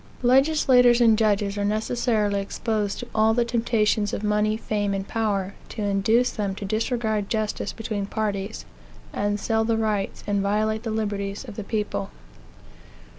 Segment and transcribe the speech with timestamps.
[0.23, 5.53] Legislators and judges are necessarily exposed to all the temptations of money, fame, and power,
[5.69, 8.65] to induce them to disregard justice between parties,
[9.13, 12.09] and sell the rights, and violate the liberties of the people.